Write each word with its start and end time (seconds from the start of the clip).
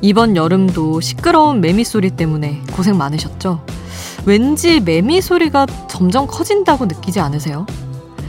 이번 0.00 0.36
여름도 0.36 1.00
시끄러운 1.00 1.60
매미 1.60 1.84
소리 1.84 2.10
때문에 2.10 2.62
고생 2.72 2.96
많으셨죠? 2.98 3.64
왠지 4.26 4.80
매미 4.80 5.20
소리가 5.20 5.66
점점 5.88 6.26
커진다고 6.26 6.86
느끼지 6.86 7.20
않으세요? 7.20 7.66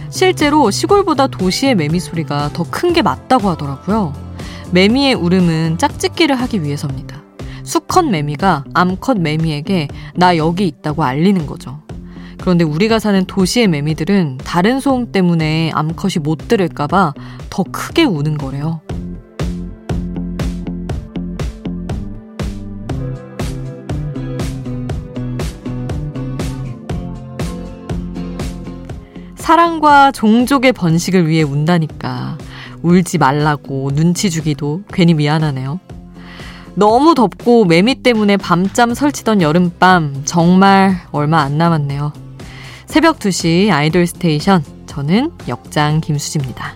실제로 0.09 0.71
시골보다 0.71 1.27
도시의 1.27 1.75
매미 1.75 1.99
소리가 1.99 2.49
더 2.54 2.63
큰 2.63 2.93
게 2.93 3.02
맞다고 3.02 3.49
하더라고요. 3.49 4.13
매미의 4.71 5.13
울음은 5.16 5.77
짝짓기를 5.77 6.36
하기 6.36 6.63
위해서입니다. 6.63 7.22
수컷 7.63 8.05
매미가 8.05 8.66
암컷 8.73 9.20
매미에게 9.20 9.88
나 10.16 10.38
여기 10.38 10.67
있다고 10.67 11.03
알리는 11.03 11.45
거죠. 11.45 11.81
그런데 12.39 12.63
우리가 12.63 13.00
사는 13.00 13.25
도시의 13.25 13.67
매미들은 13.67 14.38
다른 14.44 14.80
소음 14.80 15.11
때문에 15.11 15.72
암컷이 15.73 16.16
못 16.22 16.47
들을까봐 16.47 17.13
더 17.50 17.63
크게 17.63 18.03
우는 18.03 18.38
거래요. 18.38 18.81
사랑과 29.45 30.12
종족의 30.12 30.73
번식을 30.73 31.27
위해 31.27 31.44
운다니까 31.44 32.40
울지 32.81 33.20
말라고 33.20 33.91
눈치 33.94 34.31
주기도 34.31 34.81
괜히 34.91 35.13
미안하네요. 35.13 35.80
너무 36.73 37.13
덥고 37.13 37.66
매미 37.66 38.02
때문에 38.02 38.38
밤잠 38.38 38.95
설치던 38.95 39.44
여름밤 39.44 40.23
정말 40.25 41.00
얼마 41.11 41.42
안 41.42 41.59
남았네요. 41.59 42.11
새벽 42.88 43.19
2시 43.19 43.69
IDOL 43.72 44.08
STATION 44.08 44.64
저는 44.88 45.31
역장 45.47 46.02
김수지입니다. 46.02 46.73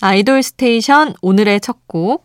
IDOL 0.00 0.42
STATION 0.42 1.14
오늘의 1.22 1.60
첫 1.60 1.78
곡 1.88 2.24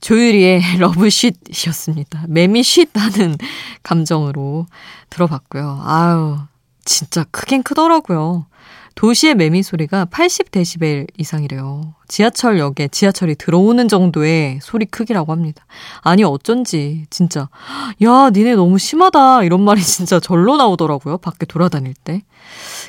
조유리의 0.00 0.78
Love 0.78 1.05
쉿이었습니다. 1.05 2.24
맴이 2.28 2.61
쉿 2.61 2.88
하는 2.94 3.36
감정으로 3.82 4.66
들어봤고요. 5.10 5.80
아유, 5.84 6.38
진짜 6.84 7.24
크긴 7.30 7.62
크더라고요. 7.62 8.46
도시의 8.94 9.36
매미 9.36 9.62
소리가 9.62 10.06
80데시벨 10.06 11.06
이상이래요. 11.16 11.94
지하철역에 12.08 12.88
지하철이 12.88 13.36
들어오는 13.36 13.88
정도의 13.88 14.58
소리 14.60 14.84
크기라고 14.84 15.32
합니다. 15.32 15.64
아니, 16.02 16.24
어쩐지, 16.24 17.06
진짜. 17.08 17.48
야, 18.02 18.30
니네 18.30 18.54
너무 18.56 18.78
심하다. 18.78 19.44
이런 19.44 19.62
말이 19.62 19.80
진짜 19.82 20.20
절로 20.20 20.56
나오더라고요. 20.56 21.18
밖에 21.18 21.46
돌아다닐 21.46 21.94
때. 21.94 22.22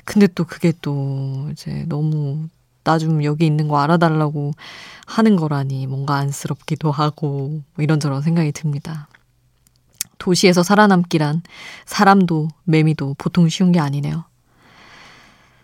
근데 0.04 0.28
또 0.28 0.44
그게 0.44 0.74
또 0.82 1.48
이제 1.52 1.86
너무 1.88 2.48
나 2.84 2.98
좀 2.98 3.24
여기 3.24 3.46
있는 3.46 3.68
거 3.68 3.80
알아달라고 3.80 4.52
하는 5.06 5.36
거라니 5.36 5.88
뭔가 5.88 6.16
안쓰럽기도 6.16 6.92
하고 6.92 7.62
뭐 7.76 7.84
이런저런 7.84 8.22
생각이 8.22 8.52
듭니다. 8.52 9.08
도시에서 10.18 10.64
살아남기란 10.64 11.42
사람도 11.86 12.48
매미도 12.64 13.16
보통 13.18 13.50
쉬운 13.50 13.72
게 13.72 13.80
아니네요. 13.80 14.26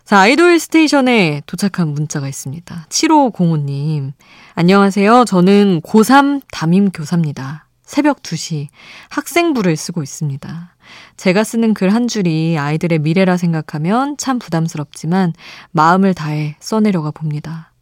자, 0.04 0.18
아이돌 0.18 0.58
스테이션에 0.58 1.42
도착한 1.46 1.88
문자가 1.88 2.28
있습니다. 2.28 2.86
7505님. 2.88 4.12
안녕하세요. 4.54 5.24
저는 5.24 5.80
고3 5.82 6.42
담임 6.50 6.90
교사입니다. 6.90 7.66
새벽 7.90 8.22
2시 8.22 8.68
학생부를 9.08 9.74
쓰고 9.76 10.04
있습니다. 10.04 10.76
제가 11.16 11.42
쓰는 11.42 11.74
글 11.74 11.90
한 11.90 12.06
줄이 12.06 12.56
아이들의 12.56 13.00
미래라 13.00 13.36
생각하면 13.36 14.16
참 14.16 14.38
부담스럽지만 14.38 15.32
마음을 15.72 16.14
다해 16.14 16.54
써내려가 16.60 17.10
봅니다. 17.10 17.72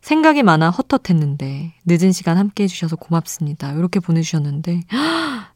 생각이 0.00 0.42
많아 0.42 0.70
헛헛했는데 0.70 1.74
늦은 1.84 2.12
시간 2.12 2.38
함께 2.38 2.62
해주셔서 2.64 2.96
고맙습니다. 2.96 3.72
이렇게 3.72 4.00
보내주셨는데 4.00 4.84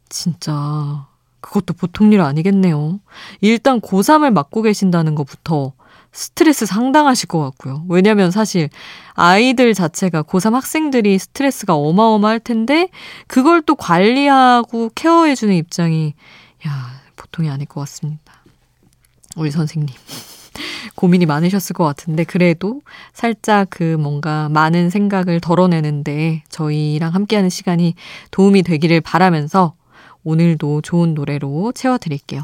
진짜 0.09 1.07
그것도 1.41 1.73
보통 1.73 2.13
일 2.13 2.21
아니겠네요. 2.21 2.99
일단 3.41 3.81
고3을 3.81 4.31
맡고 4.31 4.61
계신다는 4.61 5.15
것부터 5.15 5.73
스트레스 6.13 6.65
상당하실 6.65 7.27
것 7.27 7.39
같고요. 7.39 7.83
왜냐면 7.89 8.31
사실 8.31 8.69
아이들 9.13 9.73
자체가 9.73 10.23
고3 10.23 10.53
학생들이 10.53 11.17
스트레스가 11.19 11.75
어마어마할 11.75 12.39
텐데 12.39 12.89
그걸 13.27 13.61
또 13.63 13.75
관리하고 13.75 14.91
케어해주는 14.95 15.53
입장이 15.55 16.13
야 16.67 17.01
보통이 17.15 17.49
아닐 17.49 17.65
것 17.65 17.81
같습니다. 17.81 18.33
우리 19.35 19.51
선생님. 19.51 19.95
고민이 20.95 21.25
많으셨을 21.25 21.73
것 21.73 21.83
같은데, 21.83 22.23
그래도 22.23 22.81
살짝 23.13 23.67
그 23.71 23.97
뭔가 23.99 24.47
많은 24.49 24.91
생각을 24.91 25.39
덜어내는데 25.39 26.43
저희랑 26.49 27.13
함께하는 27.13 27.49
시간이 27.49 27.95
도움이 28.29 28.61
되기를 28.61 29.01
바라면서 29.01 29.73
오늘도 30.23 30.81
좋은 30.81 31.15
노래로 31.15 31.71
채워드릴게요. 31.73 32.43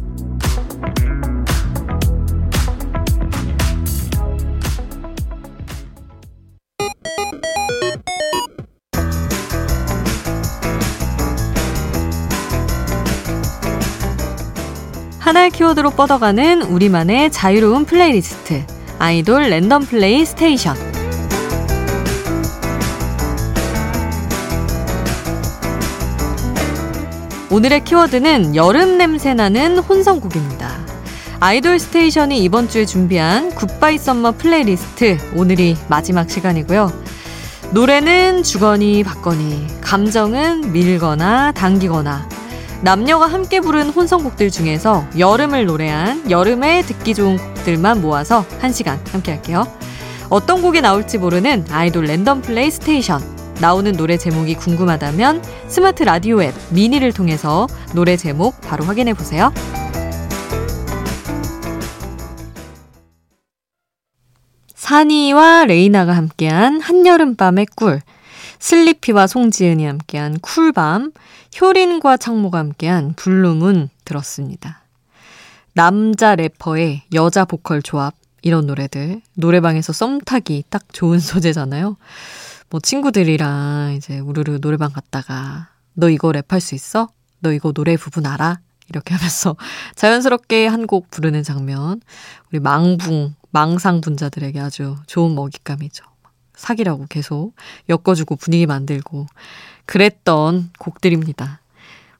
하나의 15.21 15.51
키워드로 15.51 15.91
뻗어가는 15.91 16.63
우리만의 16.63 17.31
자유로운 17.31 17.85
플레이리스트 17.85 18.65
아이돌 18.97 19.51
랜덤 19.51 19.85
플레이 19.85 20.25
스테이션 20.25 20.75
오늘의 27.51 27.83
키워드는 27.83 28.55
여름 28.55 28.97
냄새 28.97 29.33
나는 29.35 29.77
혼성곡입니다. 29.77 30.69
아이돌 31.39 31.77
스테이션이 31.77 32.43
이번 32.43 32.67
주에 32.67 32.85
준비한 32.85 33.53
goodbye 33.53 33.99
summer 33.99 34.33
playlist 34.37 35.17
오늘이 35.35 35.77
마지막 35.87 36.31
시간이고요. 36.31 36.91
노래는 37.73 38.41
주거니 38.41 39.03
받거니 39.03 39.67
감정은 39.81 40.71
밀거나 40.71 41.51
당기거나 41.51 42.30
남녀가 42.83 43.27
함께 43.27 43.59
부른 43.59 43.89
혼성곡들 43.89 44.49
중에서 44.49 45.05
여름을 45.17 45.67
노래한 45.67 46.31
여름에 46.31 46.81
듣기 46.81 47.13
좋은 47.13 47.37
곡들만 47.37 48.01
모아서 48.01 48.43
1시간 48.59 48.97
함께 49.11 49.33
할게요. 49.33 49.67
어떤 50.29 50.63
곡이 50.63 50.81
나올지 50.81 51.19
모르는 51.19 51.65
아이돌 51.69 52.05
랜덤 52.05 52.41
플레이 52.41 52.71
스테이션. 52.71 53.21
나오는 53.59 53.91
노래 53.91 54.17
제목이 54.17 54.55
궁금하다면 54.55 55.43
스마트 55.67 56.01
라디오 56.01 56.41
앱 56.41 56.55
미니를 56.71 57.13
통해서 57.13 57.67
노래 57.93 58.17
제목 58.17 58.59
바로 58.61 58.83
확인해 58.85 59.13
보세요. 59.13 59.53
산이와 64.73 65.65
레이나가 65.65 66.13
함께한 66.13 66.81
한여름밤의 66.81 67.67
꿀. 67.75 68.01
슬리피와 68.61 69.25
송지은이 69.27 69.85
함께한 69.85 70.39
쿨밤, 70.39 71.11
효린과 71.59 72.15
창모가 72.17 72.59
함께한 72.59 73.13
Blue 73.15 73.52
Moon 73.52 73.89
들었습니다. 74.05 74.83
남자 75.73 76.35
래퍼의 76.35 77.03
여자 77.13 77.43
보컬 77.43 77.81
조합, 77.81 78.13
이런 78.43 78.67
노래들. 78.67 79.21
노래방에서 79.35 79.93
썸 79.93 80.19
타기 80.21 80.63
딱 80.69 80.83
좋은 80.93 81.17
소재잖아요. 81.19 81.97
뭐 82.69 82.79
친구들이랑 82.79 83.95
이제 83.97 84.19
우르르 84.19 84.59
노래방 84.61 84.91
갔다가 84.93 85.69
너 85.93 86.09
이거 86.09 86.29
랩할 86.31 86.59
수 86.59 86.75
있어? 86.75 87.09
너 87.39 87.51
이거 87.51 87.71
노래 87.73 87.97
부분 87.97 88.25
알아? 88.27 88.59
이렇게 88.89 89.13
하면서 89.15 89.55
자연스럽게 89.95 90.67
한 90.67 90.85
곡 90.85 91.09
부르는 91.09 91.41
장면. 91.43 91.99
우리 92.51 92.59
망붕, 92.59 93.33
망상 93.49 94.01
분자들에게 94.01 94.59
아주 94.59 94.95
좋은 95.07 95.33
먹잇감이죠. 95.35 96.05
사기라고 96.61 97.05
계속 97.09 97.53
엮어주고 97.89 98.37
분위기 98.37 98.65
만들고 98.65 99.27
그랬던 99.85 100.71
곡들입니다. 100.79 101.61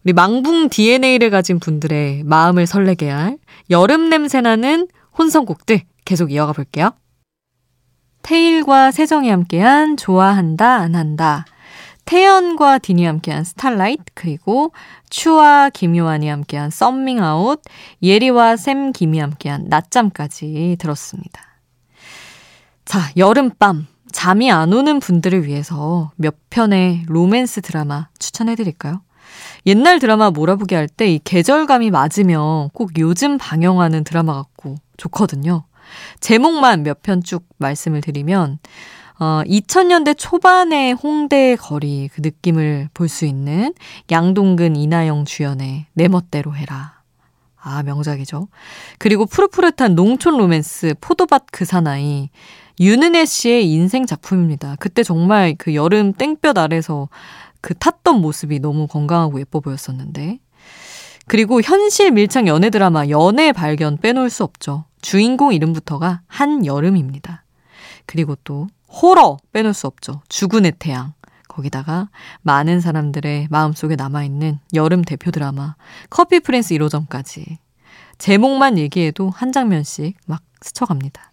우리 0.04 0.14
망붕 0.14 0.70
DNA를 0.70 1.30
가진 1.30 1.60
분들의 1.60 2.24
마음을 2.24 2.66
설레게 2.66 3.10
할 3.10 3.38
여름 3.70 4.10
냄새 4.10 4.42
나는 4.42 4.88
혼성곡들 5.18 5.82
계속 6.06 6.32
이어가 6.32 6.54
볼게요. 6.54 6.92
태일과 8.24 8.92
세정이 8.92 9.30
함께한 9.30 9.98
좋아한다 9.98 10.76
안 10.76 10.96
한다. 10.96 11.46
태연과 12.06 12.80
딘이 12.80 13.06
함께한 13.06 13.44
Starlight 13.44 14.04
그리고 14.14 14.74
츄와 15.10 15.70
김요한이 15.70 16.28
함께한 16.28 16.70
썸밍아웃 16.70 17.62
예리와 18.02 18.58
샘 18.58 18.92
김이 18.92 19.20
함께한 19.20 19.66
낮잠까지 19.70 20.78
들었습니다. 20.80 21.42
자 22.86 23.00
여름밤 23.16 23.88
잠이 24.22 24.52
안 24.52 24.72
오는 24.72 25.00
분들을 25.00 25.48
위해서 25.48 26.12
몇 26.16 26.36
편의 26.52 27.06
로맨스 27.08 27.62
드라마 27.62 28.08
추천해 28.20 28.54
드릴까요? 28.56 29.02
옛날 29.66 29.98
드라마 29.98 30.30
몰아보기 30.30 30.76
할 30.76 30.88
때 30.88 31.08
이 31.16 31.20
계절감이 31.24 31.90
맞으면 31.90 32.70
꼭 32.72 32.92
요즘 33.00 33.40
방영하는 33.40 34.04
드라마 34.04 34.36
같고 34.36 34.76
좋거든요. 34.98 35.64
제목만 36.20 36.84
몇 36.84 37.02
편 37.02 37.24
쭉 37.24 37.48
말씀을 37.58 38.02
드리면 38.02 38.60
어, 39.20 39.42
2000년대 39.48 40.16
초반의 40.20 40.94
홍대 40.94 41.56
거리 41.56 42.08
그 42.14 42.22
느낌을 42.22 42.90
볼 42.94 43.10
수 43.10 43.26
있는 43.26 43.74
양동근 44.12 44.76
이나영 44.76 45.26
주연의 45.26 45.88
내 45.94 46.08
멋대로 46.08 46.56
해라. 46.56 47.02
아, 47.60 47.82
명작이죠. 47.82 48.50
그리고 49.00 49.26
푸릇푸릇한 49.26 49.96
농촌 49.96 50.38
로맨스 50.38 50.94
포도밭 51.02 51.46
그 51.52 51.66
사나이 51.66 52.30
윤은혜 52.82 53.26
씨의 53.26 53.72
인생 53.72 54.08
작품입니다. 54.08 54.76
그때 54.80 55.04
정말 55.04 55.54
그 55.56 55.76
여름 55.76 56.14
땡볕 56.14 56.58
아래서 56.58 57.10
그 57.62 57.76
탔던 57.76 58.20
모습이 58.20 58.60
너무 58.60 58.88
건강하고 58.88 59.40
예뻐 59.40 59.60
보였었는데. 59.60 60.40
그리고 61.28 61.62
현실 61.62 62.10
밀착 62.10 62.48
연애 62.48 62.72
드라마 62.72 63.08
연애 63.10 63.52
발견 63.52 63.98
빼놓을 63.98 64.32
수 64.32 64.44
없죠. 64.44 64.86
주인공 65.00 65.54
이름부터가 65.54 66.22
한여름입니다. 66.26 67.44
그리고 68.08 68.36
또 68.44 68.68
호러 68.90 69.38
빼놓을 69.54 69.76
수 69.76 69.86
없죠. 69.86 70.24
죽은의 70.28 70.74
태양. 70.80 71.14
거기다가 71.48 72.10
많은 72.42 72.80
사람들의 72.80 73.50
마음속에 73.52 73.96
남아있는 73.96 74.58
여름 74.74 75.04
대표 75.04 75.30
드라마 75.30 75.76
커피 76.10 76.40
프린스 76.40 76.74
1호점까지 76.76 77.58
제목만 78.18 78.80
얘기해도 78.80 79.30
한 79.30 79.52
장면씩 79.52 80.18
막 80.26 80.42
스쳐갑니다. 80.62 81.31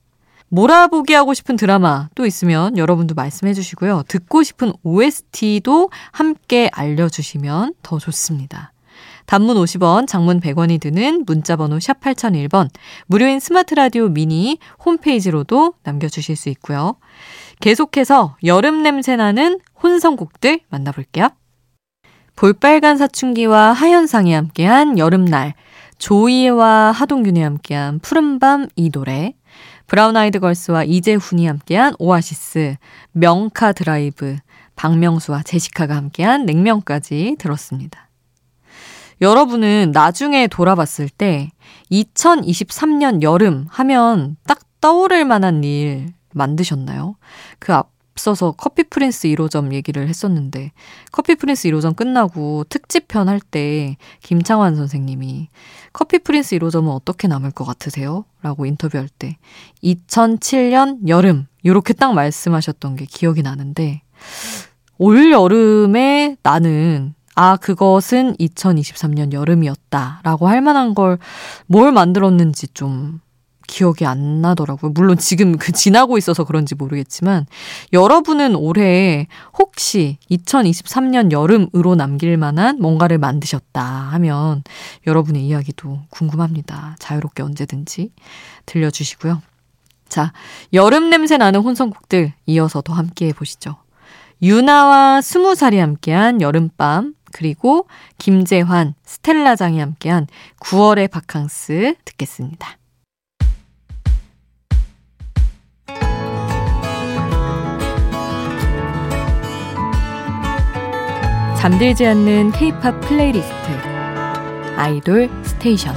몰아보기 0.49 1.13
하고 1.15 1.35
싶은 1.35 1.57
드라마 1.57 2.09
또 2.15 2.27
있으면 2.27 2.77
여러분도 2.79 3.15
말씀해 3.15 3.55
주시고요. 3.55 4.05
듣고 4.09 4.43
싶은 4.43 4.73
OST도 4.83 5.91
함께 6.13 6.71
알려주시면 6.73 7.75
더 7.83 7.99
좋습니다. 7.99 8.73
단문 9.27 9.57
50원, 9.59 10.07
장문 10.07 10.41
100원이 10.41 10.81
드는 10.81 11.25
문자번호 11.27 11.79
샵 11.81 12.01
8001번, 12.01 12.71
무료인 13.07 13.41
스마트 13.41 13.75
라디오 13.75 14.09
미니 14.09 14.59
홈페이지로도 14.85 15.75
남겨주실 15.83 16.35
수 16.35 16.49
있고요. 16.49 16.97
계속해서 17.61 18.37
여름 18.45 18.83
냄새 18.83 19.17
나는 19.17 19.61
혼성곡들 19.83 20.61
만나볼게요. 20.71 21.29
볼빨간 22.37 22.97
사춘기와 22.97 23.73
하현상이 23.73 24.33
함께한 24.33 24.97
여름날, 24.99 25.53
조이와 25.99 26.93
하동균이 26.93 27.43
함께한 27.43 27.99
푸른밤 27.99 28.69
이 28.77 28.91
노래, 28.91 29.35
브라운 29.89 30.19
아이드 30.19 30.39
걸스와 30.39 30.85
이재훈이 30.85 31.47
함께한 31.47 31.95
Oasis, 31.99 32.77
명카드라이브, 33.13 34.37
박명수와 34.77 35.43
제시카가 35.43 35.97
함께한 35.97 36.45
냉면까지 36.45 37.37
들었습니다. 37.39 38.11
여러분은 39.23 39.93
나중에 39.93 40.47
돌아봤을 40.47 41.09
때 41.09 41.51
2023년 41.91 43.23
여름 43.23 43.67
하면 43.71 44.37
딱 44.47 44.61
떠오를 44.83 45.25
만한 45.25 45.65
일 45.65 46.13
만드셨나요? 46.35 47.17
그 47.59 47.73
앞서서 47.73 48.53
커피 48.53 48.85
프린스 48.85 49.29
1호점 49.29 49.73
얘기를 49.73 50.07
했었는데 50.07 50.71
커피 51.13 51.35
프린스 51.35 51.71
1호점 51.71 51.97
끝나고 51.97 52.65
특집편 52.69 53.29
할 53.29 53.41
때 53.41 53.97
김창완 54.23 54.77
선생님이 54.77 55.49
커피 55.99 56.21
프린스 56.21 56.57
1호점은 56.59 56.95
어떻게 56.95 57.27
남을 57.27 57.51
것 57.51 57.65
같으세요? 57.65 58.25
라고 58.41 58.67
인터뷰할 58.67 59.09
때 59.09 59.37
2007년 59.83 61.09
여름 61.09 61.49
이렇게 61.65 61.93
딱 61.93 62.15
말씀하셨던 62.15 62.95
게 62.95 63.05
기억이 63.05 63.43
나는데 63.43 64.03
올 64.99 65.33
여름에 65.33 66.37
나는 66.45 67.15
아, 67.35 67.57
그것은 67.57 68.37
2023년 68.37 69.33
여름이었다. 69.33 70.21
라고 70.23 70.47
할 70.47 70.61
만한 70.61 70.95
걸 70.95 71.19
뭘 71.67 71.91
만들었는지 71.91 72.69
좀 72.75 73.21
기억이 73.69 74.05
안 74.05 74.41
나더라고요. 74.41 74.91
물론 74.91 75.17
지금 75.17 75.57
그 75.57 75.71
지나고 75.71 76.19
있어서 76.19 76.43
그런지 76.43 76.75
모르겠지만 76.75 77.47
여러분은 77.93 78.57
올해 78.57 79.29
혹시 79.57 80.19
2023년 80.31 81.31
여름으로 81.31 81.95
남길 81.95 82.37
만한 82.37 82.79
뭔가를 82.81 83.19
만드셨다 83.19 83.81
하면 83.83 84.65
여러분의 85.07 85.47
이야기도 85.47 86.01
궁금합니다. 86.11 86.97
자유롭게 86.99 87.45
언제든지 87.45 88.11
들려주시고요. 88.67 89.41
자, 90.09 90.33
여름 90.73 91.11
냄새 91.11 91.37
나는 91.37 91.61
혼성곡들 91.61 92.33
이어서 92.47 92.81
더 92.81 92.95
함께 92.95 93.27
해보시죠. 93.29 93.77
유나와 94.43 95.21
스무 95.21 95.55
살이 95.55 95.79
함께한 95.79 96.41
여름밤 96.41 97.15
그리고 97.33 97.87
김재환, 98.17 98.95
스텔라장이 99.05 99.79
함께한 99.79 100.27
9월의 100.61 101.11
바캉스 101.11 101.97
듣겠습니다. 102.07 102.78
잠들지 111.59 112.07
않는 112.07 112.53
K-pop 112.53 113.01
playlist 113.01 113.53
아이돌 114.77 115.29
스테이션 115.45 115.93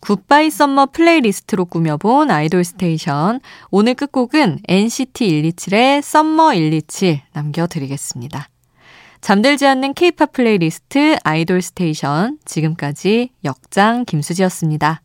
goodbye 0.00 0.50
summer 0.50 0.86
playlist로 0.92 1.64
꾸며본 1.64 2.30
아이돌 2.30 2.62
스테이션. 2.62 3.40
오늘 3.72 3.94
끝곡은 3.94 4.60
NCT 4.68 5.42
127의 5.42 6.02
Summer 6.02 6.52
127 6.52 7.20
남겨드리겠습니다. 7.32 8.48
잠들지 9.20 9.66
않는 9.66 9.94
케이팝 9.94 10.32
플레이리스트 10.32 11.16
아이돌 11.24 11.62
스테이션. 11.62 12.38
지금까지 12.44 13.30
역장 13.44 14.04
김수지였습니다. 14.04 15.02